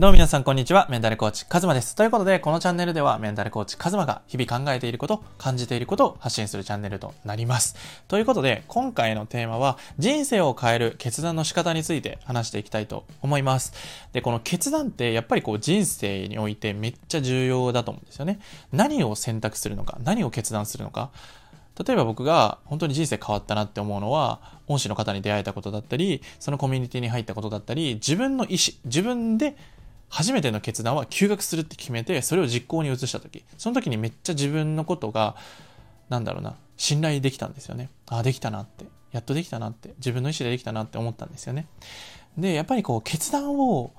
[0.00, 0.86] どうも皆さんこんにちは。
[0.88, 1.94] メンタルコーチカズマです。
[1.94, 7.76] ということで、このチャンネルではメンタルコーチカズマが日々考えていること、感じていることを発信するチャンネルとなります。
[8.08, 13.74] ということで、今回のテーマは人生を変える決断の仕方について話していきたいと思います。
[14.14, 18.40] で、この決断ってやっぱりこう人生においてめっちゃ重要だと思うんですよね。
[18.72, 21.10] 何を選択するのか、何を決断するのか。
[21.86, 29.56] 例えば僕が本当に人生変わったなって思うのは、恩師の方に出会えたことだったり、そのコミュニティに入ったことだったり、自分の意思、自分で
[30.10, 35.36] 初めての決断は休学するって決めて、それを実行に移した時、その時にめっちゃ自分のことが、
[36.08, 37.90] なんだろうな、信頼できたんですよね。
[38.08, 38.86] ああ、できたなって。
[39.12, 39.94] やっとできたなって。
[39.98, 41.66] 自分の意思でできたなって思ったんですよね。
[42.36, 43.92] で、やっぱりこう、決断を、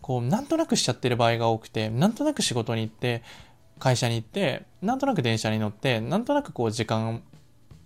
[0.00, 3.22] こう、なんとなくしちゃってる場合が多くて、なんとなく仕事に行って、
[3.80, 7.22] 会社に行って、なんとなく電車に乗って、なんとなくこう、時間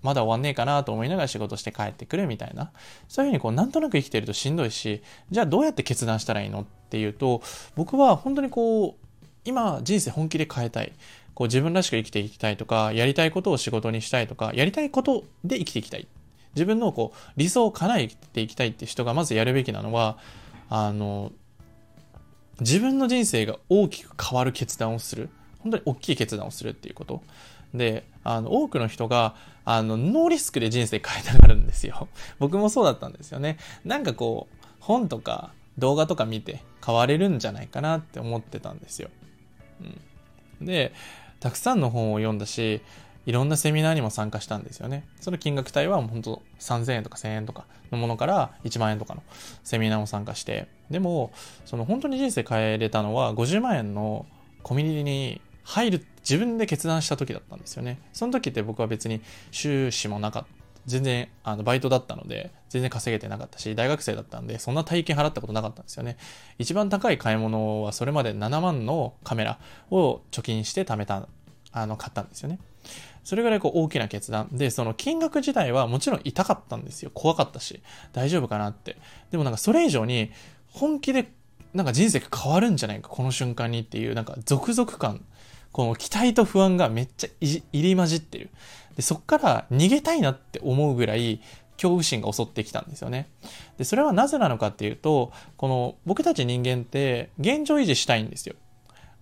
[0.03, 2.71] まだ終わんねえかなと思いながら仕事して帰ってくるみたいな。
[3.09, 7.43] そういうふうにこうなんとなく生きてるとしんどいし、じゃあどうやって決断したらいいのっていうと、
[7.75, 10.93] 僕は本当にこう、今人生本気で変えたい。
[11.35, 16.09] こう自分らしく生きていきたいとか、やりたいことを仕事にしたいとか、やりたいことで生きていきたい。
[16.55, 20.19] 自分のこう理想を叶えていきたいって人がまずやるべきなのは、
[20.69, 21.33] あの、
[22.61, 25.31] 自分の人生が大きく変わる決断をする。
[25.69, 27.23] 本当に大きい決断をするっていうこと。
[27.75, 32.09] で、あの、多くの人が、あの、ノーリスクで人生変えたがるんですよ。
[32.39, 33.59] 僕もそうだったんですよね。
[33.85, 39.11] なんかこう、本とか動画とか見て変われるんじゃないかなって思ってたんですよ。
[40.61, 40.67] うん。
[40.67, 40.93] で、
[41.41, 42.81] たくさんの本を読んだし、
[43.27, 45.07] いろんなセミナーにも参加したんですよね。
[45.21, 49.23] その金額帯はもう本当3000円とか1000円とかのものから1万円とかの
[49.65, 51.31] セミナーも参加して、でも、
[51.67, 54.25] その本当に人生変えれたのは50万円の
[54.63, 58.01] コミュニティに入る自分で決断した時だったんですよね。
[58.15, 60.49] その時って僕は別に収支もなかった。
[60.87, 66.17] 全然あのバイトだったので全然稼げてなかったし大学生だったんでそんな大金払ったことなかったんですよね。
[66.57, 69.59] 一番高い買い物はそれまで7万のカメラ
[69.91, 71.29] を貯金して貯めた
[71.73, 72.59] あの買ったんですよね。
[73.23, 74.49] それぐらいこう大きな決断。
[74.51, 77.11] でその金額自体はもちろん痛かったんですよ。
[77.13, 77.83] 怖かったし
[78.15, 78.97] 大丈夫かなって。
[79.31, 80.31] でもなんかそれ以上に
[80.69, 81.31] 本気で
[81.75, 85.23] なんか人生が変わるんじゃないかこの瞬間にっていうなんか続々感。
[85.79, 88.51] この期待と不安がめっちゃ入り混じってる。
[88.97, 91.41] で、そっから逃げたいなって思うぐらい
[91.77, 93.29] 恐怖心が襲ってきたんですよね。
[93.77, 98.57] で、それはなぜなのかっていうと、この僕たち人間って現状維持したいんですよ。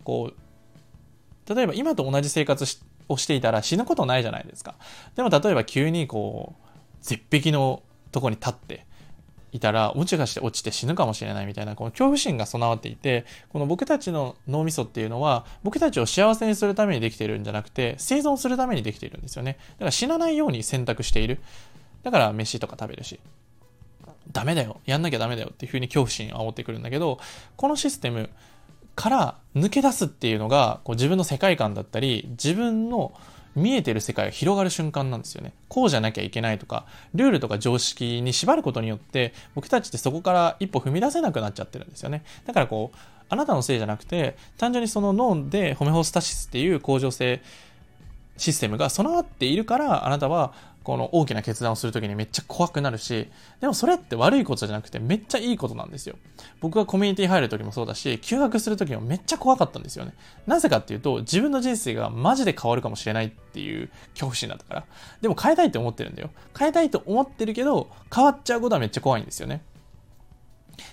[0.02, 2.64] こう、例えば今と同じ生活
[3.10, 4.76] をしていたら死ぬことないじゃないですか。
[5.14, 6.66] でも例えば急にこう、
[7.02, 8.86] 絶壁のとこに立って、
[9.56, 19.58] いたら、落ちがして落ちて死ぬかもしれないみたいな、この恐怖心が備わっていて、この僕たちの脳みそっていうのは、僕たちを幸せにするためにできているんじゃなくて、生存するためにできているんですよね。
[19.74, 21.40] だから死なないように選択している。
[22.02, 23.18] だから飯とか食べるし。
[24.32, 24.80] ダメだよ。
[24.86, 27.18] やんなきゃダメだよっていうふうに恐怖心を煽ってくるんだけど、
[27.56, 28.28] このシステム
[28.94, 33.12] から抜け出すっていうのが、こう自分の世界観だったり、自分の
[33.56, 35.52] 見えてる世界が広がる瞬間なんですよね。
[35.68, 42.22] こうじゃなきゃいけないとか、ルールとか常識に縛ることによって、僕たちってそこから一歩踏み出せなくなっちゃってるんですよね。
[42.44, 42.96] だからこう、
[43.28, 47.42] あなたのせいじゃなくて、単純にその脳でホメホスタシスっていう向上性
[48.36, 50.52] システムが備わっているから、あなたは
[50.86, 53.28] この大きな決断をするときにめっちゃ怖くなるし、
[53.60, 56.14] でもそれって悪いことじゃなくてめっちゃいいことなんですよ。
[56.60, 60.14] 僕がコミュニティ入るときもそうだし、休学するときもめっちゃ怖かったんですよね。
[60.46, 64.84] なぜかっていうと、自分の人生がマジで変わるかもしれないっていう恐怖心だったから。
[65.22, 66.30] でも変えたいって思ってるんだよ。
[66.56, 69.62] 変えたいと思ってるけど、変わっちゃうことはめっちゃ怖いんですよね。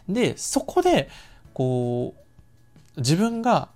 [0.09, 1.07] で、そこで、
[1.53, 3.69] こう、自分が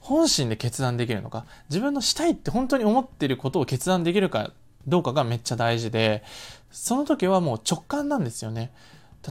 [0.00, 4.50] 本心で決断できるのか、自分のしたいって本当に思ってることを決断できるか
[4.86, 6.22] どうかがめっちゃ大事で、
[6.70, 8.72] その時はもう直感なんですよね。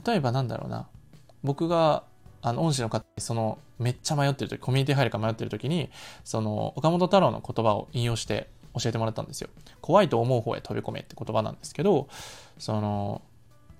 [0.06, 0.88] 例えばなんだろうな。
[1.42, 2.04] 僕が、
[2.42, 5.90] あの、恩師の方に、その、めっちゃ迷ってる時、コミュニティ入るか迷ってる時に、
[6.24, 9.48] その、岡本太郎の言葉を引用して教えてもらったんですよ。
[9.80, 12.08] 怖いと思う方へ飛び込めって言葉なんですけど、
[12.58, 13.22] その、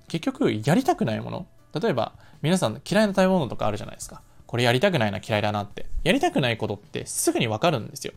[0.08, 1.46] 結局、やりたくないもの。
[1.80, 2.12] 例えば、
[2.42, 4.22] 皆さん嫌いな食べ物とかあるじゃないですか。
[4.46, 5.86] これやりたくないな、嫌いだなって。
[6.04, 8.12] やりたくないことってすぐにわかるんですよ。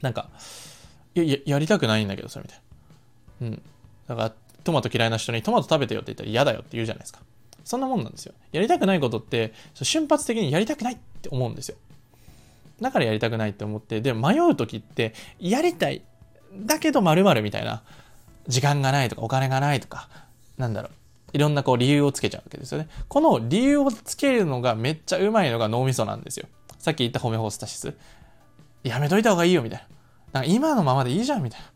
[0.00, 0.30] なんか、
[1.22, 2.60] いや、やりたくないんだけど、それみたい
[3.40, 3.46] な。
[3.48, 3.62] うん。
[4.08, 4.32] だから、
[4.64, 7.20] トマト嫌いな人にトマト食べてよって言ったら嫌だよって言うじゃないですか。
[7.64, 8.34] そんなもんなんですよ。
[8.52, 11.76] やりたくないことって、瞬発的にやりたくないって思うんですよ。
[12.80, 16.02] だからやりたくないって思って、で、迷う時って、やりたい。
[16.54, 17.82] だけど〇〇みたいな。
[18.48, 20.08] 時間がないとか、お金がないとか、
[20.56, 20.92] なんだろう。
[21.32, 22.88] いろんなこう理由をつけちゃうわけですよね。
[23.08, 26.46] この理由をつけるのがめっちゃうまいのが脳みそなんですよ。
[26.78, 27.94] さっき言ったホメホスタシス。
[28.84, 29.95] やめといた方がいいよ、みたいな。
[30.36, 31.66] なんか今のままでいいじゃんみたいな。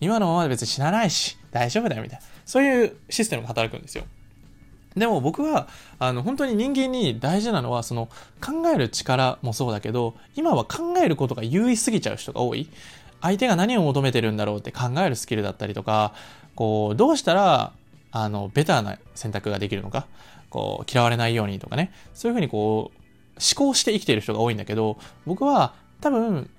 [0.00, 2.24] 今のままで別に死なないし、大丈夫だよみたいな。
[2.44, 4.04] そういうシステムが働くんですよ。
[4.96, 5.66] でも僕は、
[5.98, 8.06] あの、本当に人間に大事なのは、その、
[8.40, 12.68] 考える力もそうだけど、今は考えることが優位すぎちゃう人が多い。
[13.20, 16.12] 相手が何を求めてるんだろうって考えるスキルだったりとか、
[16.54, 17.72] こう、どうしたら、
[18.12, 20.06] あの、ベターな選択ができるのか、
[20.50, 22.98] こう、嫌われないようにとかね、そういうふうにこう、
[23.40, 26.50] 思考して生きている人が多いんだけど、僕は多分、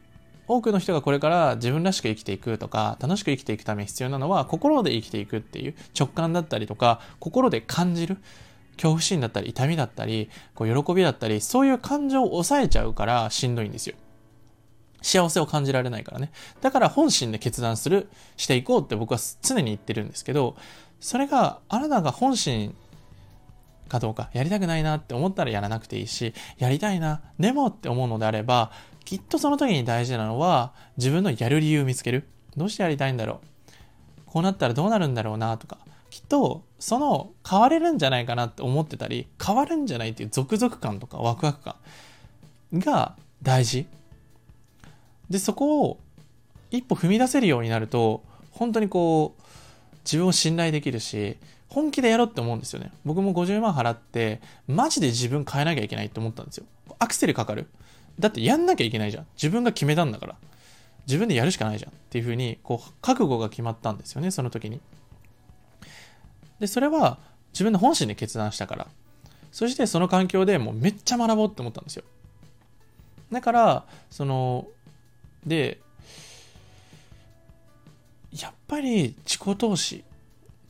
[0.47, 8.17] 多くの人がこれから自分らしく生きていくとか、楽しく生きていくために必要なのは、心で生きていくっていう直感だったりとか、心で感じる。
[8.75, 13.95] 恐怖心だったり、痛みだったり、こう喜びだったり、そういう感情を抑えちゃうからしんどいんですよ。
[15.01, 16.31] 幸せを感じられないからね。
[16.61, 20.55] だから本心で決断する、していこうって僕は常に言ってるんですけど、
[20.99, 22.75] それがあなたが本心
[23.87, 28.71] かどうか、やりたくないなって思ったらやらなくていいし、やりたいな、でもって思うのであれば、
[29.05, 32.27] きっとその時に大事なのは、自分のやる理由を見つける。
[32.57, 34.21] どうしてやりたいんだろう。
[34.25, 35.77] こうなったらどうなるんだろうなとか、
[36.09, 41.75] きっと、その、変われるんじゃないかなって思ってたり、変わるんじゃないっていう続々感とかワクワク感
[42.73, 43.85] が大事。
[45.29, 45.99] で、そこを
[46.71, 49.43] 一歩踏み出せるようになると、本当にこう、
[50.03, 51.37] 自分を信頼できるし、
[51.69, 52.91] 本気でやろうって思うんですよね。
[53.03, 56.65] 僕も50万払って、マジで自分変えなきゃいけないって思ったんですよ。
[56.99, 57.67] アクセルかかる。
[58.19, 59.27] だってやんなきゃいけないじゃん。
[59.35, 60.35] 自分が決めたんだから。
[61.07, 61.91] 自分でやるしかないじゃん。
[61.91, 64.79] っていうふうに、こう、覚悟が決まったんですよね、その時に。
[66.59, 67.17] で、それは
[67.53, 68.87] 自分の本心で決断したから。
[69.51, 72.03] そしてその環境でもうめっちゃ学ぼうって思ったんですよ。
[73.31, 74.67] だから、その、
[75.45, 75.79] で、
[78.31, 80.01] やっぱり自己投資っ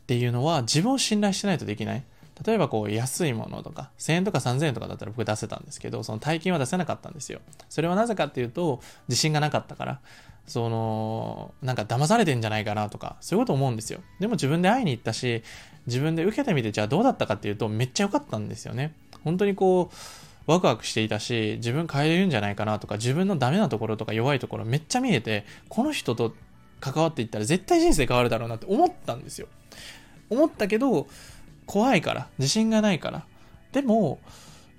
[0.05, 2.03] ていうのは自分を信頼してないとできない。
[2.43, 7.39] 例えばこう安いものとか1000円とか3000円とかだったら僕出せたんですけどその大金は出せなかったんですよ。
[7.69, 10.01] それはなぜかっていうと自信がなかったから
[10.47, 14.01] そのなんか騙されてんじゃないかなとかそういうこと思うんですよ。
[14.19, 15.43] でも自分で会いに行ったし
[15.87, 18.93] 自分で受けてみてじゃあどうだったかっていうとめっちゃ良かったんですよね。
[19.23, 19.95] 本当にこう
[20.51, 26.35] ワクワクしていたし自分変えれるんじゃないかなとか自分のダメなところとか弱いところめっちゃ見えてこの人と
[26.79, 29.47] 関わっていったら絶対人生変わるだろうなって思ったんですよ。
[30.29, 31.07] 思ったけど、
[31.65, 33.25] 怖いから、自信がないから。
[33.71, 34.19] でも、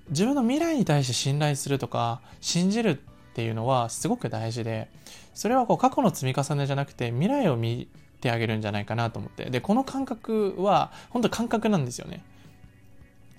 [0.09, 2.95] 自分の未来に対して信頼するとか、信じるっ
[3.33, 4.89] ていうのはすごく大事で、
[5.33, 7.87] それはこう過去の積み重ねじゃなくて、未来を見
[8.21, 9.49] てあげるんじゃないかなと思って。
[9.49, 12.23] で、この感覚は、本当感覚なんですよね。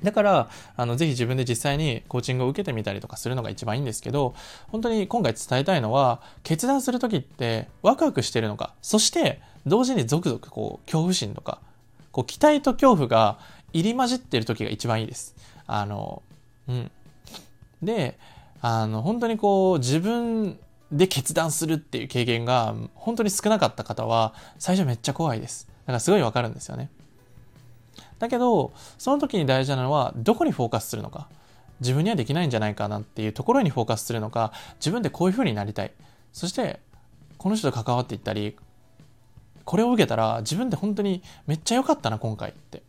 [0.03, 4.35] だから、あの、ぜひ自分で実際にコーチングを受けてみたりとかするのが一番いいんですけど、
[4.69, 11.61] 本当に今回伝えたいのは、決断するときってワクワクしてるのか、そして同時にゾクゾクこう、恐怖心とか、
[12.19, 13.39] こう期待と恐怖が
[13.73, 15.37] 入り混じってる時が一番いいです。
[15.69, 16.25] あの、
[16.67, 16.91] うん。
[17.81, 18.19] で、
[18.61, 20.59] あの、本当にこう自分
[20.91, 25.69] で決断するっていう経験が本当に少なかった方は最初めっちゃ怖いです。
[25.69, 26.91] だからすごいわかるんですよね。
[28.19, 31.29] だけど、その時に大事なのはどこにフォーカスするのか。
[31.79, 35.93] 自分にはできないんじゃないかなっていうところにフォーカスするのか、自分でこういう風になりたい。
[36.33, 36.81] そして、
[37.37, 38.57] この人と関わっていったり、
[39.69, 42.83] これを受けたら自分で本当にめっちゃ良かったな、今回って。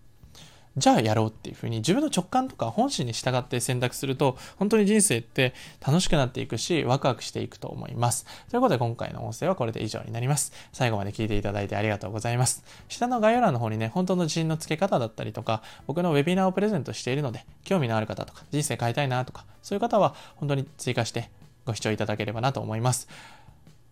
[0.78, 5.54] じゃあやろうっていうふうに自分の直感とか本心に従って選択すると本当に人生って
[5.86, 8.26] 楽しくなっていくしワクワクしていくと思います。
[8.50, 10.54] ということで今回の音声はこれで以上になります。
[10.72, 12.64] 最後まで聞いていただいてありがとうございます。
[12.88, 21.30] 下の概要欄の方にね、本当の自信のつけ方だったりとか僕のウェビナーをプレゼントしているので興味のある方とか人生変えたいなとかそういう方は本当に追加して
[21.66, 23.09] ご視聴いただければなと思います。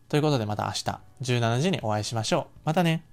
[0.10, 0.84] ということでまた明日
[1.22, 2.60] 17時にお会いしましょう。
[2.66, 3.04] またね。